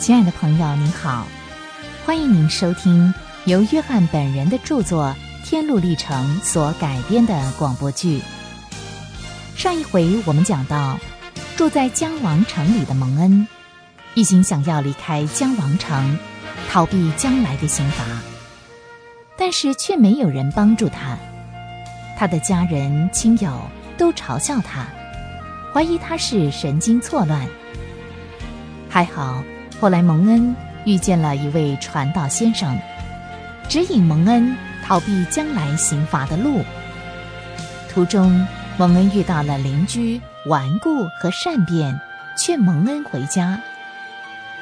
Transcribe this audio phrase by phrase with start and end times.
[0.00, 1.26] 亲爱的朋友，您好，
[2.06, 3.12] 欢迎您收听
[3.44, 5.14] 由约翰本人的著作
[5.46, 8.22] 《天路历程》所改编的广播剧。
[9.54, 10.98] 上一回我们讲到，
[11.54, 13.46] 住在江王城里的蒙恩，
[14.14, 16.18] 一心想要离开江王城，
[16.70, 18.02] 逃避将来的刑罚，
[19.36, 21.18] 但是却没有人帮助他，
[22.18, 23.52] 他的家人亲友
[23.98, 24.86] 都嘲笑他，
[25.74, 27.46] 怀疑他是神经错乱。
[28.88, 29.44] 还好。
[29.80, 32.78] 后来，蒙恩遇见了一位传道先生，
[33.66, 36.62] 指引蒙恩逃避将来刑罚的路。
[37.88, 41.98] 途中，蒙恩遇到了邻居顽固和善变，
[42.36, 43.58] 劝蒙恩回家。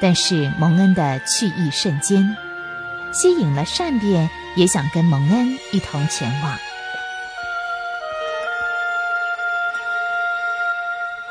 [0.00, 2.36] 但是蒙恩的去意甚坚，
[3.12, 6.56] 吸引了善变，也想跟蒙恩一同前往。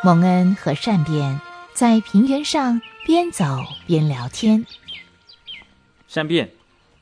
[0.01, 1.39] 蒙恩和善变
[1.79, 2.81] 在平原上。
[3.05, 3.45] 边走
[3.87, 4.65] 边聊天。
[6.09, 6.51] 善变，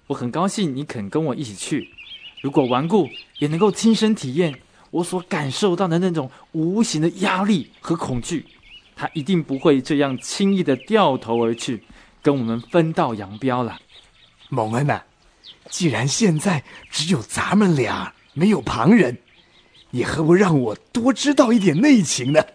[0.06, 1.90] 我很高兴你肯跟我一起去。
[2.42, 4.54] 如果顽固也能够亲身体验
[4.92, 8.46] 我所感受到的那种无形的压力和恐惧，
[8.96, 11.84] 他一定不会这样轻易的掉头而去，
[12.22, 13.80] 跟我们分道扬镳了。
[14.50, 15.02] 蒙恩呐，
[15.72, 19.18] 既然现在只有咱们俩，没有旁人，
[19.90, 22.46] 你何不让我多知道一点内情呢？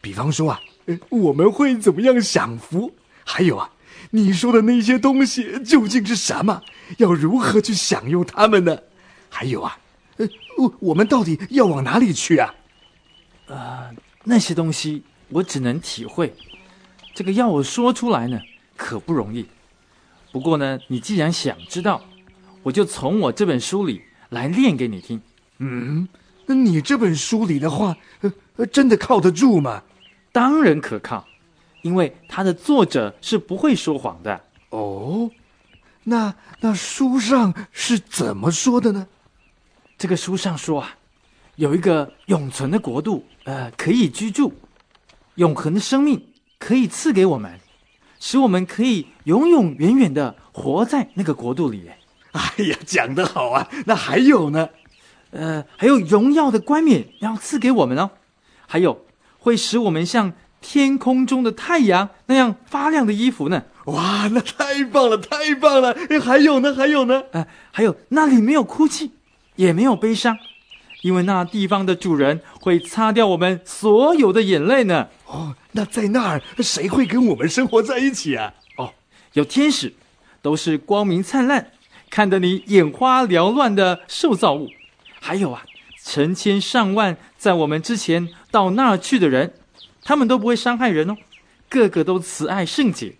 [0.00, 0.60] 比方说啊。
[1.08, 2.92] 我们会怎么样享福？
[3.24, 3.70] 还有啊，
[4.10, 6.62] 你说的那些东西究竟是什么？
[6.98, 8.78] 要如何去享用它们呢？
[9.30, 9.78] 还有啊，
[10.16, 12.54] 呃，我我们到底要往哪里去啊？
[13.46, 13.90] 呃，
[14.24, 16.34] 那些东西我只能体会，
[17.14, 18.40] 这个要我说出来呢，
[18.76, 19.46] 可不容易。
[20.32, 22.02] 不过呢，你既然想知道，
[22.62, 25.20] 我就从我这本书里来念给你听。
[25.58, 26.08] 嗯，
[26.46, 27.96] 那你这本书里的话，
[28.56, 29.82] 呃，真的靠得住吗？
[30.32, 31.26] 当然可靠，
[31.82, 34.40] 因为它的作者是不会说谎的。
[34.70, 35.30] 哦，
[36.04, 39.06] 那那书上是怎么说的呢？
[39.98, 40.96] 这个书上说啊，
[41.56, 44.54] 有一个永存的国度，呃，可以居住，
[45.34, 46.24] 永恒的生命
[46.58, 47.60] 可以赐给我们，
[48.18, 51.90] 使我们可以永永远远的活在那个国度里。
[52.32, 53.68] 哎呀，讲得好啊！
[53.84, 54.70] 那还有呢？
[55.32, 58.10] 呃，还有荣耀的冠冕要赐给我们哦，
[58.66, 59.04] 还有。
[59.42, 63.64] 会使我们像天空中的太阳那样发亮的衣服呢？
[63.86, 65.92] 哇，那太棒了，太棒了！
[66.24, 69.10] 还有呢，还有呢，哎，还有那里没有哭泣，
[69.56, 70.38] 也没有悲伤，
[71.02, 75.08] 因为那地方的主人会擦掉我们所有的眼泪呢。
[75.26, 78.54] 哦，那在那儿谁会跟我们生活在一起啊？
[78.76, 78.92] 哦，
[79.32, 79.92] 有天使，
[80.40, 81.72] 都是光明灿烂，
[82.08, 84.68] 看得你眼花缭乱的受造物。
[85.20, 85.64] 还有啊，
[86.04, 88.28] 成千上万在我们之前。
[88.50, 89.54] 到那儿去的人，
[90.04, 91.16] 他们都不会伤害人哦，
[91.70, 93.16] 个个都慈爱圣洁，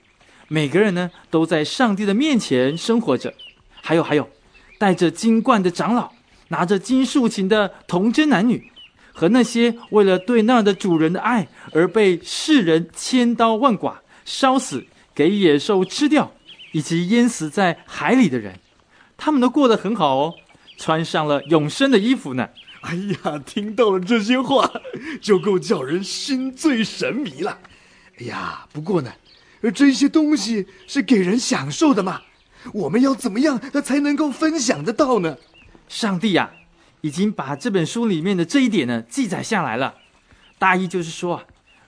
[0.46, 3.32] 每个人呢都在上帝的面前生活着。
[3.80, 4.28] 还有还有，
[4.76, 6.12] 带着金冠的长老，
[6.48, 8.70] 拿着金竖琴的童贞男女，
[9.14, 16.30] 和那些为了对那儿的主人的爱而被世人千刀万剐、烧死、给野兽吃掉，
[16.72, 18.60] 以及淹死在海里的人，
[19.16, 20.34] 他们都过得很好哦，
[20.76, 22.50] 穿上了永生的衣服呢。
[22.82, 24.70] 哎呀，听到了这些话，
[25.20, 27.58] 就够叫人心醉神迷了。
[28.18, 29.12] 哎呀，不过呢，
[29.74, 32.22] 这些东西是给人享受的嘛，
[32.74, 35.36] 我们要怎么样才能够分享得到呢？
[35.88, 36.50] 上帝呀，
[37.02, 39.94] 已经把这本书里面的这一点呢记载下来了。
[40.58, 41.42] 大意就是说，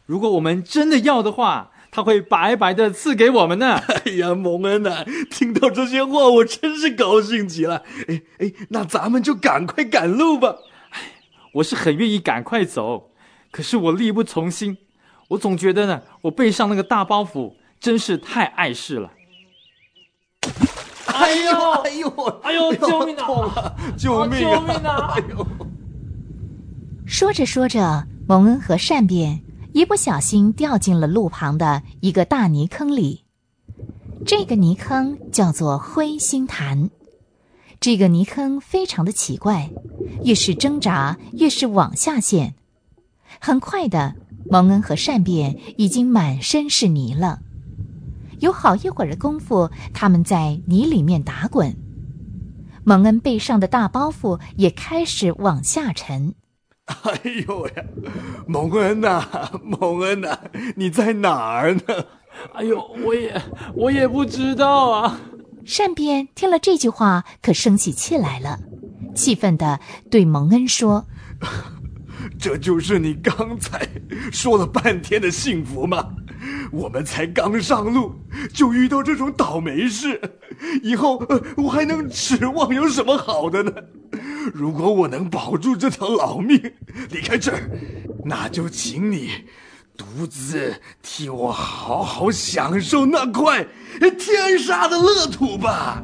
[0.06, 3.75] 如果我们真的要的话，他会白白的赐给我们呢。
[4.06, 7.82] 哎呀，蒙恩呐，听到这些话，我真是高兴极了。
[8.09, 10.56] 哎哎，那咱们就赶快赶路吧。
[11.54, 13.10] 我是很愿意赶快走，
[13.50, 14.78] 可是我力不从心。
[15.28, 19.12] 我总觉得呢，我背上那个大包袱真是太碍事了。
[21.06, 22.08] 哎呦，哎呦，
[22.43, 23.76] 哎呦，救命啊！
[23.96, 24.56] 救命啊！
[24.56, 25.14] 救命啊！
[25.17, 25.46] 哎呦！
[27.06, 29.43] 说着说着，蒙恩和善变
[29.73, 33.25] 一不小心掉进了路旁的一个大泥坑里。
[34.26, 36.90] 这个泥坑叫做灰心潭。
[37.84, 39.69] 这个泥坑非常的奇怪，
[40.25, 42.54] 越是挣扎越是往下陷。
[43.38, 44.14] 很快的，
[44.46, 47.40] 蒙恩和善变已经满身是泥了。
[48.40, 51.76] 有好一会儿的功夫，他们在泥里面打滚。
[52.84, 56.34] 蒙恩背上的大包袱也开始往下沉。
[56.86, 57.84] 哎呦呀，
[58.46, 60.38] 蒙恩呐，蒙恩呐，
[60.76, 61.82] 你在哪儿呢？
[62.54, 63.42] 哎呦，我也
[63.75, 65.20] 我也不知道啊。
[65.64, 68.61] 善变听了这句话，可生起气来了，
[69.14, 69.81] 气愤地
[70.11, 71.06] 对蒙恩说
[72.38, 73.88] ：“这就是你刚才
[74.31, 76.14] 说了半天的幸福吗？
[76.70, 78.14] 我们才刚上路，
[78.52, 80.20] 就遇到这种倒霉事，
[80.82, 81.25] 以后
[81.56, 83.72] 我还能指望有什么好的呢？
[84.52, 86.60] 如果我能保住这条老命，
[87.10, 87.70] 离开这儿，
[88.25, 89.31] 那就请你
[89.96, 93.64] 独自替我好好享受那块
[94.19, 96.02] 天杀的乐土吧。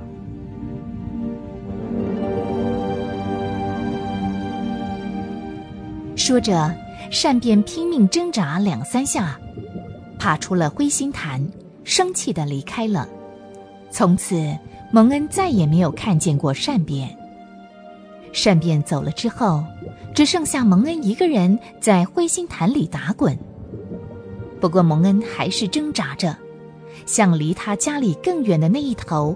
[6.17, 6.73] 说着，
[7.11, 9.39] 善变拼命挣扎两三下，
[10.19, 11.45] 爬出了灰心潭，
[11.83, 13.09] 生气的离开了。
[13.91, 14.57] 从此，
[14.93, 17.17] 蒙恩再也没有看见过善变。
[18.33, 19.65] 善变走了之后，
[20.15, 23.37] 只剩下蒙恩一个人在灰心潭里打滚。
[24.61, 26.37] 不过，蒙恩还是挣扎着，
[27.07, 29.35] 向离他家里更远的那一头，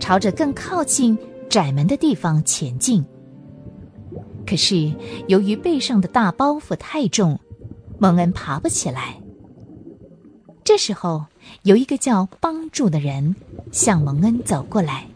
[0.00, 1.16] 朝着更靠近
[1.48, 3.04] 窄门的地方前进。
[4.44, 4.92] 可是，
[5.28, 7.38] 由于背上的大包袱太重，
[7.98, 9.20] 蒙恩爬不起来。
[10.64, 11.26] 这时候，
[11.62, 13.36] 有一个叫帮助的人
[13.70, 15.06] 向蒙恩走过来，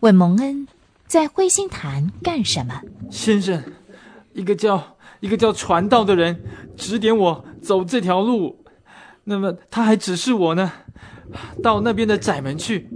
[0.00, 0.68] 问蒙恩
[1.06, 2.82] 在灰心潭干什么。
[3.10, 3.62] 先生，
[4.34, 6.42] 一个叫一个叫传道的人
[6.76, 8.57] 指点我走这条路，
[9.28, 10.72] 那么他还指示我呢，
[11.62, 12.88] 到那边的窄门去，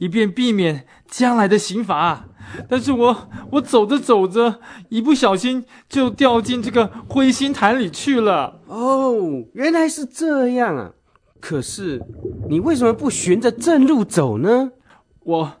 [0.00, 2.24] 以便避免将来的刑罚。
[2.68, 4.58] 但是我我走着走着，
[4.88, 8.60] 一不小心就掉进这个灰心潭里去了。
[8.66, 9.14] 哦，
[9.52, 10.90] 原来是这样啊！
[11.38, 12.02] 可是
[12.48, 14.72] 你为什么不循着正路走呢？
[15.22, 15.52] 我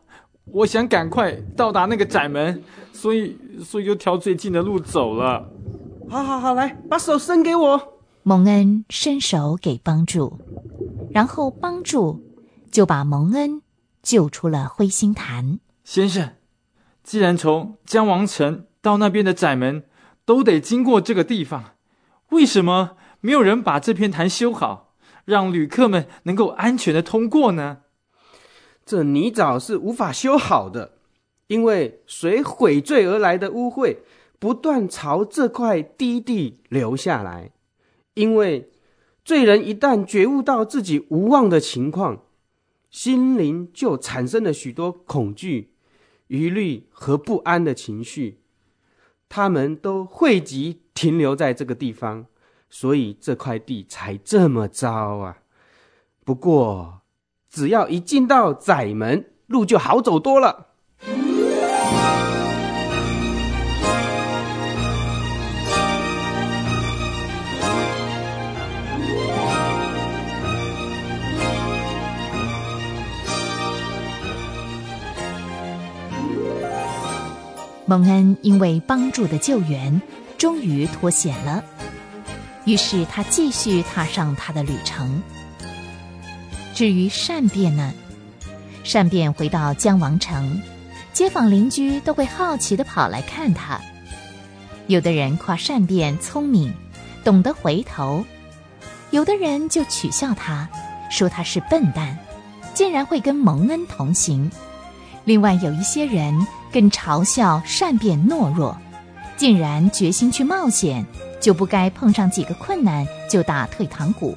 [0.46, 2.60] 我想赶快到达那个窄门，
[2.92, 5.48] 所以所以就挑最近的路走了。
[6.08, 7.97] 好好好，来，把手伸给我。
[8.28, 10.38] 蒙恩伸手给帮助，
[11.10, 12.22] 然后帮助
[12.70, 13.62] 就把蒙恩
[14.02, 15.60] 救出了灰心潭。
[15.82, 16.34] 先生。
[17.02, 19.84] 既然从江王城到那边的窄门
[20.26, 21.76] 都得经过这个地方，
[22.28, 24.92] 为什么没有人把这片潭修好，
[25.24, 27.78] 让旅客们能够安全的通过呢？
[28.84, 30.98] 这泥沼是无法修好的，
[31.46, 33.96] 因为水毁坠而来的污秽
[34.38, 37.52] 不断朝这块低地流下来。
[38.18, 38.68] 因为
[39.24, 42.24] 罪人一旦觉悟到自己无望的情况，
[42.90, 45.74] 心灵就产生了许多恐惧。
[46.26, 48.40] 疑虑和不安的情绪，
[49.30, 52.26] 他们都汇集停留在这个地方，
[52.68, 55.38] 所以这块地才这么糟啊！
[56.24, 57.00] 不过，
[57.48, 60.67] 只要一进到窄门，路就好走多了。
[77.88, 80.02] 蒙恩因为帮助的救援，
[80.36, 81.64] 终于脱险了。
[82.66, 85.22] 于是他继续踏上他的旅程。
[86.74, 87.94] 至于善变呢？
[88.84, 90.60] 善变回到江王城，
[91.14, 93.80] 街坊邻居都会好奇的跑来看他。
[94.86, 96.74] 有的人夸善变聪明，
[97.24, 98.22] 懂得回头；
[99.12, 100.68] 有的人就取笑他，
[101.10, 102.18] 说他是笨蛋，
[102.74, 104.50] 竟然会跟蒙恩同行。
[105.24, 106.46] 另外有一些人。
[106.72, 108.76] 更嘲笑善变懦弱，
[109.36, 111.04] 竟然决心去冒险，
[111.40, 114.36] 就不该碰上几个困难就打退堂鼓。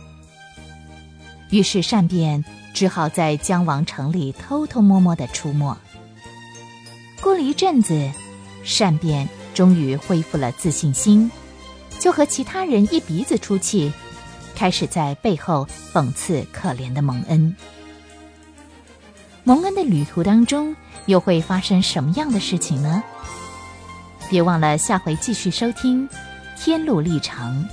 [1.49, 5.77] 于是善变只好在江王城里偷偷摸摸的出没。
[7.21, 8.09] 过了一阵子，
[8.63, 11.29] 善变终于恢复了自信心，
[11.99, 13.91] 就和其他人一鼻子出气，
[14.55, 17.55] 开始在背后讽刺可怜的蒙恩。
[19.43, 20.75] 蒙恩的旅途当中。
[21.07, 23.03] 又会发生什么样的事情呢？
[24.29, 26.07] 别忘了下回继续收听
[26.55, 27.67] 《天路历程》。